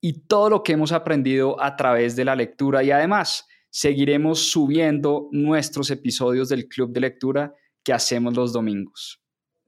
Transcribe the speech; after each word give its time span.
y 0.00 0.26
todo 0.26 0.50
lo 0.50 0.62
que 0.62 0.72
hemos 0.72 0.92
aprendido 0.92 1.60
a 1.60 1.76
través 1.76 2.14
de 2.16 2.24
la 2.24 2.36
lectura 2.36 2.82
y 2.82 2.90
además 2.90 3.46
seguiremos 3.70 4.50
subiendo 4.50 5.28
nuestros 5.32 5.90
episodios 5.90 6.48
del 6.48 6.68
Club 6.68 6.92
de 6.92 7.00
Lectura 7.00 7.54
que 7.82 7.92
hacemos 7.92 8.36
los 8.36 8.52
domingos. 8.52 9.20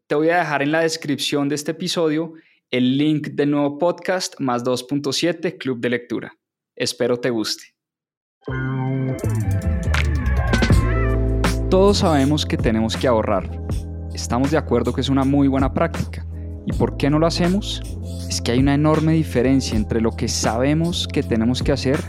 Te 0.07 0.15
voy 0.15 0.31
a 0.31 0.39
dejar 0.39 0.63
en 0.63 0.73
la 0.73 0.81
descripción 0.81 1.49
de 1.49 1.55
este 1.55 1.73
episodio 1.73 2.35
el 2.71 2.97
link 2.97 3.29
del 3.29 3.51
nuevo 3.51 3.79
podcast 3.79 4.39
más 4.41 4.65
2.7 4.65 5.59
Club 5.59 5.81
de 5.81 5.91
Lectura. 5.91 6.33
Espero 6.77 7.19
te 7.19 7.31
guste. 7.31 7.65
Todos 11.69 11.99
sabemos 11.99 12.47
que 12.47 12.57
tenemos 12.57 12.97
que 12.97 13.07
ahorrar. 13.07 13.49
Estamos 14.15 14.51
de 14.51 14.59
acuerdo 14.59 14.93
que 14.93 15.01
es 15.01 15.09
una 15.09 15.25
muy 15.25 15.47
buena 15.47 15.73
práctica. 15.73 16.27
¿Y 16.67 16.73
por 16.73 16.97
qué 16.97 17.11
no 17.11 17.19
lo 17.19 17.27
hacemos? 17.27 17.83
Es 18.29 18.41
que 18.41 18.53
hay 18.53 18.59
una 18.59 18.75
enorme 18.75 19.13
diferencia 19.13 19.77
entre 19.77 20.01
lo 20.01 20.13
que 20.13 20.29
sabemos 20.29 21.09
que 21.09 21.23
tenemos 21.23 21.63
que 21.63 21.73
hacer 21.73 22.01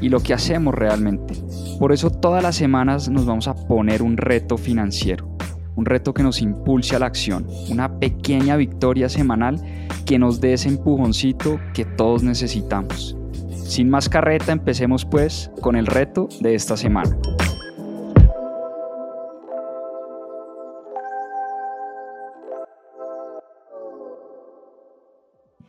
y 0.00 0.08
lo 0.08 0.20
que 0.20 0.34
hacemos 0.34 0.74
realmente. 0.74 1.34
Por 1.78 1.92
eso 1.92 2.10
todas 2.10 2.42
las 2.42 2.56
semanas 2.56 3.08
nos 3.08 3.26
vamos 3.26 3.48
a 3.48 3.54
poner 3.54 4.02
un 4.02 4.16
reto 4.16 4.56
financiero, 4.56 5.28
un 5.74 5.84
reto 5.84 6.14
que 6.14 6.22
nos 6.22 6.40
impulse 6.40 6.96
a 6.96 6.98
la 6.98 7.06
acción, 7.06 7.46
una 7.70 7.98
pequeña 7.98 8.56
victoria 8.56 9.08
semanal 9.08 9.60
que 10.04 10.18
nos 10.18 10.40
dé 10.40 10.52
ese 10.52 10.68
empujoncito 10.68 11.60
que 11.74 11.84
todos 11.84 12.22
necesitamos. 12.22 13.16
Sin 13.52 13.90
más 13.90 14.08
carreta, 14.08 14.52
empecemos 14.52 15.04
pues 15.04 15.50
con 15.60 15.74
el 15.74 15.86
reto 15.86 16.28
de 16.40 16.54
esta 16.54 16.76
semana. 16.76 17.18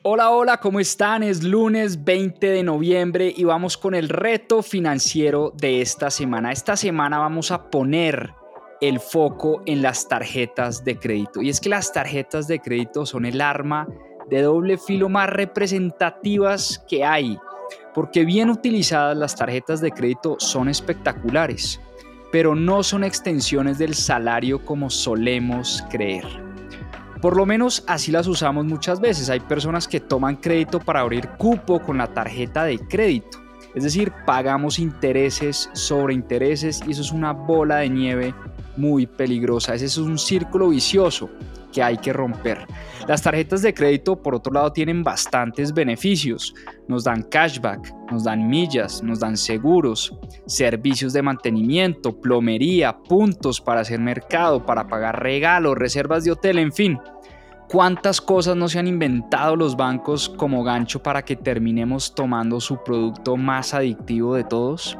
Hola, 0.10 0.30
hola, 0.30 0.58
¿cómo 0.62 0.80
están? 0.80 1.22
Es 1.22 1.44
lunes 1.44 2.06
20 2.06 2.48
de 2.48 2.64
noviembre 2.64 3.34
y 3.36 3.44
vamos 3.44 3.78
con 3.78 3.94
el 3.94 4.08
reto 4.08 4.64
financiero 4.64 5.52
de 5.58 5.82
esta 5.82 6.10
semana. 6.10 6.54
Esta 6.54 6.78
semana 6.78 7.20
vamos 7.20 7.52
a 7.52 7.70
poner 7.70 8.34
el 8.80 9.02
foco 9.02 9.64
en 9.66 9.82
las 9.82 10.08
tarjetas 10.08 10.86
de 10.86 10.98
crédito. 10.98 11.42
Y 11.42 11.50
es 11.50 11.60
que 11.60 11.68
las 11.68 11.92
tarjetas 11.92 12.48
de 12.48 12.62
crédito 12.62 13.06
son 13.06 13.26
el 13.26 13.42
arma 13.42 13.86
de 14.30 14.44
doble 14.44 14.78
filo 14.78 15.10
más 15.10 15.30
representativas 15.30 16.82
que 16.88 17.04
hay, 17.04 17.38
porque 17.94 18.24
bien 18.24 18.50
utilizadas 18.50 19.18
las 19.18 19.36
tarjetas 19.36 19.82
de 19.82 19.92
crédito 19.92 20.38
son 20.40 20.70
espectaculares, 20.70 21.82
pero 22.32 22.56
no 22.56 22.82
son 22.82 23.04
extensiones 23.04 23.78
del 23.78 23.94
salario 23.94 24.64
como 24.64 24.90
solemos 24.90 25.84
creer. 25.90 26.47
Por 27.22 27.36
lo 27.36 27.46
menos 27.46 27.84
así 27.88 28.12
las 28.12 28.28
usamos 28.28 28.66
muchas 28.66 29.00
veces. 29.00 29.30
Hay 29.30 29.40
personas 29.40 29.88
que 29.88 30.00
toman 30.00 30.36
crédito 30.36 30.80
para 30.80 31.02
abrir 31.02 31.30
cupo 31.38 31.80
con 31.80 31.98
la 31.98 32.08
tarjeta 32.08 32.64
de 32.64 32.78
crédito. 32.80 33.40
Es 33.74 33.84
decir, 33.84 34.12
pagamos 34.26 34.80
intereses 34.80 35.70
sobre 35.74 36.14
intereses 36.14 36.82
y 36.88 36.92
eso 36.92 37.02
es 37.02 37.12
una 37.12 37.32
bola 37.34 37.78
de 37.78 37.90
nieve 37.90 38.34
muy 38.76 39.08
peligrosa. 39.08 39.76
Ese 39.76 39.86
es 39.86 39.98
un 39.98 40.18
círculo 40.18 40.70
vicioso 40.70 41.30
que 41.78 41.84
hay 41.84 41.98
que 41.98 42.12
romper. 42.12 42.66
Las 43.08 43.22
tarjetas 43.22 43.62
de 43.62 43.72
crédito, 43.72 44.20
por 44.20 44.34
otro 44.34 44.52
lado, 44.52 44.74
tienen 44.74 45.04
bastantes 45.04 45.72
beneficios. 45.72 46.56
Nos 46.88 47.04
dan 47.04 47.22
cashback, 47.22 47.94
nos 48.12 48.24
dan 48.24 48.48
millas, 48.48 49.04
nos 49.04 49.20
dan 49.20 49.38
seguros, 49.38 50.18
servicios 50.48 51.14
de 51.14 51.22
mantenimiento, 51.22 52.20
plomería, 52.20 52.98
puntos 52.98 53.62
para 53.62 53.82
hacer 53.82 54.00
mercado, 54.00 54.66
para 54.66 54.88
pagar 54.88 55.22
regalos, 55.22 55.78
reservas 55.78 56.24
de 56.24 56.32
hotel, 56.32 56.58
en 56.58 56.74
fin. 56.74 57.00
¿Cuántas 57.70 58.22
cosas 58.22 58.56
no 58.56 58.68
se 58.68 58.80
han 58.80 58.88
inventado 58.88 59.56
los 59.56 59.78
bancos 59.78 60.30
como 60.30 60.64
gancho 60.64 61.04
para 61.04 61.24
que 61.24 61.36
terminemos 61.36 62.16
tomando 62.16 62.60
su 62.60 62.84
producto 62.84 63.38
más 63.38 63.76
adictivo 63.76 64.34
de 64.34 64.46
todos? 64.46 64.98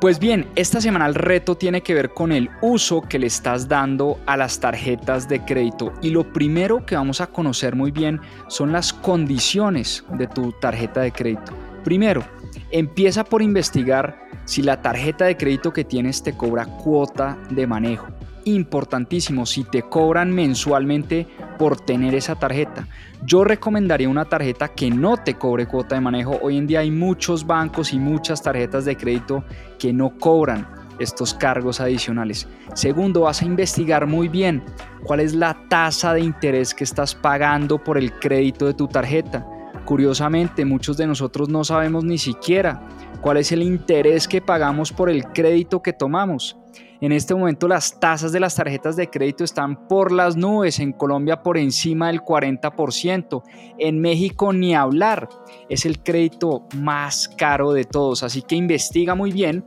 Pues 0.00 0.18
bien, 0.18 0.46
esta 0.56 0.80
semana 0.80 1.06
el 1.06 1.14
reto 1.14 1.56
tiene 1.56 1.82
que 1.82 1.94
ver 1.94 2.10
con 2.10 2.32
el 2.32 2.50
uso 2.60 3.02
que 3.02 3.18
le 3.18 3.26
estás 3.26 3.68
dando 3.68 4.18
a 4.26 4.36
las 4.36 4.58
tarjetas 4.60 5.28
de 5.28 5.44
crédito 5.44 5.92
y 6.02 6.10
lo 6.10 6.32
primero 6.32 6.84
que 6.84 6.96
vamos 6.96 7.20
a 7.20 7.28
conocer 7.28 7.76
muy 7.76 7.90
bien 7.90 8.20
son 8.48 8.72
las 8.72 8.92
condiciones 8.92 10.04
de 10.14 10.26
tu 10.26 10.52
tarjeta 10.52 11.02
de 11.02 11.12
crédito. 11.12 11.52
Primero, 11.84 12.24
empieza 12.70 13.24
por 13.24 13.42
investigar 13.42 14.20
si 14.44 14.62
la 14.62 14.82
tarjeta 14.82 15.24
de 15.26 15.36
crédito 15.36 15.72
que 15.72 15.84
tienes 15.84 16.22
te 16.22 16.36
cobra 16.36 16.66
cuota 16.66 17.38
de 17.50 17.66
manejo 17.66 18.08
importantísimo 18.44 19.46
si 19.46 19.64
te 19.64 19.82
cobran 19.82 20.32
mensualmente 20.32 21.26
por 21.62 21.80
tener 21.80 22.16
esa 22.16 22.34
tarjeta. 22.34 22.88
Yo 23.24 23.44
recomendaría 23.44 24.08
una 24.08 24.24
tarjeta 24.24 24.66
que 24.66 24.90
no 24.90 25.16
te 25.16 25.34
cobre 25.34 25.68
cuota 25.68 25.94
de 25.94 26.00
manejo. 26.00 26.36
Hoy 26.42 26.58
en 26.58 26.66
día 26.66 26.80
hay 26.80 26.90
muchos 26.90 27.46
bancos 27.46 27.92
y 27.92 28.00
muchas 28.00 28.42
tarjetas 28.42 28.84
de 28.84 28.96
crédito 28.96 29.44
que 29.78 29.92
no 29.92 30.18
cobran 30.18 30.66
estos 30.98 31.32
cargos 31.32 31.80
adicionales. 31.80 32.48
Segundo, 32.74 33.20
vas 33.20 33.42
a 33.42 33.44
investigar 33.44 34.08
muy 34.08 34.26
bien 34.26 34.64
cuál 35.04 35.20
es 35.20 35.36
la 35.36 35.56
tasa 35.68 36.12
de 36.14 36.22
interés 36.22 36.74
que 36.74 36.82
estás 36.82 37.14
pagando 37.14 37.78
por 37.78 37.96
el 37.96 38.12
crédito 38.14 38.66
de 38.66 38.74
tu 38.74 38.88
tarjeta. 38.88 39.46
Curiosamente, 39.84 40.64
muchos 40.64 40.96
de 40.96 41.06
nosotros 41.06 41.48
no 41.48 41.62
sabemos 41.62 42.02
ni 42.02 42.18
siquiera 42.18 42.88
cuál 43.20 43.36
es 43.36 43.52
el 43.52 43.62
interés 43.62 44.26
que 44.26 44.40
pagamos 44.40 44.92
por 44.92 45.08
el 45.08 45.26
crédito 45.26 45.80
que 45.80 45.92
tomamos. 45.92 46.56
En 47.00 47.12
este 47.12 47.34
momento 47.34 47.66
las 47.66 47.98
tasas 47.98 48.32
de 48.32 48.40
las 48.40 48.54
tarjetas 48.54 48.96
de 48.96 49.10
crédito 49.10 49.44
están 49.44 49.88
por 49.88 50.12
las 50.12 50.36
nubes, 50.36 50.78
en 50.78 50.92
Colombia 50.92 51.42
por 51.42 51.58
encima 51.58 52.08
del 52.08 52.20
40%, 52.20 53.42
en 53.78 54.00
México 54.00 54.52
ni 54.52 54.74
hablar, 54.74 55.28
es 55.68 55.84
el 55.84 56.02
crédito 56.02 56.66
más 56.76 57.28
caro 57.28 57.72
de 57.72 57.84
todos, 57.84 58.22
así 58.22 58.42
que 58.42 58.54
investiga 58.54 59.14
muy 59.14 59.32
bien 59.32 59.64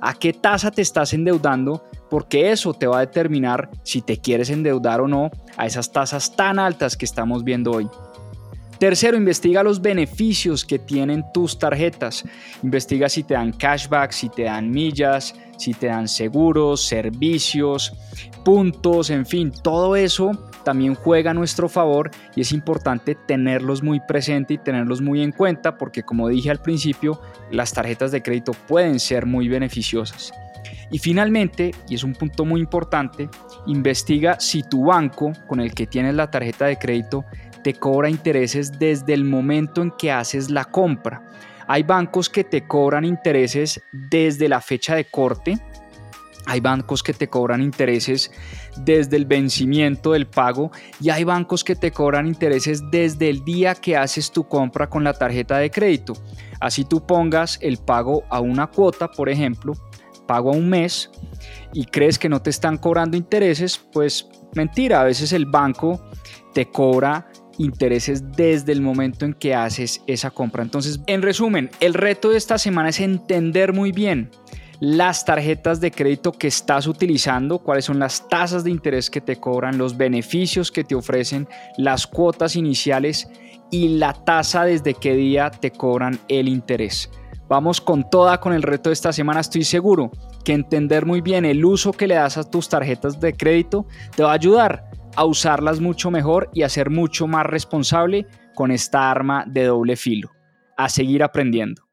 a 0.00 0.12
qué 0.14 0.34
tasa 0.34 0.70
te 0.70 0.82
estás 0.82 1.14
endeudando, 1.14 1.84
porque 2.10 2.52
eso 2.52 2.74
te 2.74 2.86
va 2.86 2.98
a 2.98 3.06
determinar 3.06 3.70
si 3.82 4.02
te 4.02 4.18
quieres 4.18 4.50
endeudar 4.50 5.00
o 5.00 5.08
no 5.08 5.30
a 5.56 5.66
esas 5.66 5.90
tasas 5.90 6.36
tan 6.36 6.58
altas 6.58 6.96
que 6.96 7.06
estamos 7.06 7.42
viendo 7.42 7.72
hoy. 7.72 7.88
Tercero, 8.84 9.16
investiga 9.16 9.62
los 9.62 9.80
beneficios 9.80 10.62
que 10.62 10.78
tienen 10.78 11.24
tus 11.32 11.58
tarjetas. 11.58 12.22
Investiga 12.62 13.08
si 13.08 13.22
te 13.22 13.32
dan 13.32 13.50
cashback, 13.50 14.12
si 14.12 14.28
te 14.28 14.42
dan 14.42 14.70
millas, 14.70 15.34
si 15.56 15.72
te 15.72 15.86
dan 15.86 16.06
seguros, 16.06 16.86
servicios, 16.86 17.94
puntos, 18.44 19.08
en 19.08 19.24
fin, 19.24 19.50
todo 19.62 19.96
eso 19.96 20.50
también 20.64 20.94
juega 20.96 21.30
a 21.30 21.34
nuestro 21.34 21.70
favor 21.70 22.10
y 22.36 22.42
es 22.42 22.52
importante 22.52 23.14
tenerlos 23.14 23.82
muy 23.82 24.00
presente 24.06 24.52
y 24.52 24.58
tenerlos 24.58 25.00
muy 25.00 25.22
en 25.22 25.32
cuenta 25.32 25.78
porque 25.78 26.02
como 26.02 26.28
dije 26.28 26.50
al 26.50 26.60
principio, 26.60 27.22
las 27.50 27.72
tarjetas 27.72 28.12
de 28.12 28.22
crédito 28.22 28.52
pueden 28.68 29.00
ser 29.00 29.24
muy 29.24 29.48
beneficiosas. 29.48 30.30
Y 30.90 30.98
finalmente, 30.98 31.70
y 31.88 31.94
es 31.94 32.04
un 32.04 32.12
punto 32.12 32.44
muy 32.44 32.60
importante, 32.60 33.30
investiga 33.66 34.38
si 34.38 34.62
tu 34.62 34.84
banco 34.84 35.32
con 35.46 35.60
el 35.60 35.72
que 35.72 35.86
tienes 35.86 36.14
la 36.14 36.30
tarjeta 36.30 36.66
de 36.66 36.76
crédito 36.76 37.24
te 37.64 37.74
cobra 37.74 38.10
intereses 38.10 38.78
desde 38.78 39.14
el 39.14 39.24
momento 39.24 39.82
en 39.82 39.90
que 39.90 40.12
haces 40.12 40.50
la 40.50 40.66
compra. 40.66 41.24
Hay 41.66 41.82
bancos 41.82 42.28
que 42.28 42.44
te 42.44 42.66
cobran 42.68 43.06
intereses 43.06 43.82
desde 43.90 44.48
la 44.50 44.60
fecha 44.60 44.94
de 44.94 45.06
corte. 45.06 45.58
Hay 46.46 46.60
bancos 46.60 47.02
que 47.02 47.14
te 47.14 47.28
cobran 47.28 47.62
intereses 47.62 48.30
desde 48.76 49.16
el 49.16 49.24
vencimiento 49.24 50.12
del 50.12 50.26
pago 50.26 50.70
y 51.00 51.08
hay 51.08 51.24
bancos 51.24 51.64
que 51.64 51.74
te 51.74 51.90
cobran 51.90 52.26
intereses 52.26 52.82
desde 52.90 53.30
el 53.30 53.42
día 53.46 53.74
que 53.74 53.96
haces 53.96 54.30
tu 54.30 54.46
compra 54.46 54.90
con 54.90 55.02
la 55.02 55.14
tarjeta 55.14 55.56
de 55.56 55.70
crédito. 55.70 56.12
Así 56.60 56.84
tú 56.84 57.06
pongas 57.06 57.58
el 57.62 57.78
pago 57.78 58.24
a 58.28 58.40
una 58.40 58.66
cuota, 58.66 59.10
por 59.10 59.30
ejemplo, 59.30 59.72
pago 60.26 60.50
a 60.52 60.56
un 60.56 60.68
mes 60.68 61.10
y 61.72 61.86
crees 61.86 62.18
que 62.18 62.28
no 62.28 62.42
te 62.42 62.50
están 62.50 62.76
cobrando 62.76 63.16
intereses, 63.16 63.78
pues 63.90 64.28
mentira, 64.54 65.00
a 65.00 65.04
veces 65.04 65.32
el 65.32 65.46
banco 65.46 65.98
te 66.52 66.66
cobra 66.66 67.26
intereses 67.58 68.32
desde 68.32 68.72
el 68.72 68.80
momento 68.80 69.24
en 69.24 69.34
que 69.34 69.54
haces 69.54 70.02
esa 70.06 70.30
compra. 70.30 70.62
Entonces, 70.62 71.00
en 71.06 71.22
resumen, 71.22 71.70
el 71.80 71.94
reto 71.94 72.30
de 72.30 72.38
esta 72.38 72.58
semana 72.58 72.88
es 72.88 73.00
entender 73.00 73.72
muy 73.72 73.92
bien 73.92 74.30
las 74.80 75.24
tarjetas 75.24 75.80
de 75.80 75.90
crédito 75.90 76.32
que 76.32 76.48
estás 76.48 76.86
utilizando, 76.86 77.58
cuáles 77.58 77.84
son 77.84 77.98
las 77.98 78.28
tasas 78.28 78.64
de 78.64 78.70
interés 78.70 79.08
que 79.08 79.20
te 79.20 79.36
cobran, 79.36 79.78
los 79.78 79.96
beneficios 79.96 80.70
que 80.70 80.84
te 80.84 80.94
ofrecen, 80.94 81.48
las 81.78 82.06
cuotas 82.06 82.56
iniciales 82.56 83.28
y 83.70 83.96
la 83.96 84.12
tasa 84.12 84.64
desde 84.64 84.94
qué 84.94 85.14
día 85.14 85.50
te 85.50 85.70
cobran 85.70 86.18
el 86.28 86.48
interés. 86.48 87.10
Vamos 87.48 87.80
con 87.80 88.08
toda 88.08 88.40
con 88.40 88.52
el 88.52 88.62
reto 88.62 88.90
de 88.90 88.94
esta 88.94 89.12
semana, 89.12 89.40
estoy 89.40 89.64
seguro 89.64 90.10
que 90.44 90.52
entender 90.52 91.06
muy 91.06 91.20
bien 91.20 91.44
el 91.44 91.64
uso 91.64 91.92
que 91.92 92.06
le 92.06 92.14
das 92.14 92.36
a 92.36 92.44
tus 92.44 92.68
tarjetas 92.68 93.20
de 93.20 93.34
crédito 93.34 93.86
te 94.14 94.22
va 94.22 94.30
a 94.30 94.34
ayudar 94.34 94.90
a 95.16 95.24
usarlas 95.24 95.80
mucho 95.80 96.10
mejor 96.10 96.50
y 96.52 96.62
a 96.62 96.68
ser 96.68 96.90
mucho 96.90 97.26
más 97.26 97.46
responsable 97.46 98.26
con 98.54 98.70
esta 98.70 99.10
arma 99.10 99.44
de 99.46 99.64
doble 99.64 99.96
filo. 99.96 100.30
A 100.76 100.88
seguir 100.88 101.22
aprendiendo. 101.22 101.84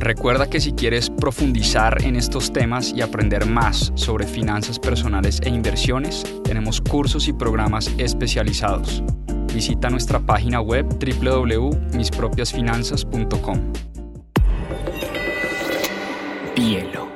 Recuerda 0.00 0.48
que 0.48 0.60
si 0.60 0.72
quieres 0.72 1.10
profundizar 1.10 2.02
en 2.02 2.16
estos 2.16 2.52
temas 2.52 2.92
y 2.92 3.02
aprender 3.02 3.46
más 3.46 3.92
sobre 3.94 4.26
finanzas 4.26 4.78
personales 4.78 5.40
e 5.42 5.50
inversiones, 5.50 6.24
tenemos 6.42 6.80
cursos 6.80 7.28
y 7.28 7.34
programas 7.34 7.92
especializados. 7.98 9.04
Visita 9.52 9.90
nuestra 9.90 10.18
página 10.18 10.62
web 10.62 10.86
www.mispropiasfinanzas.com. 10.98 13.89
Bielo. 16.54 17.09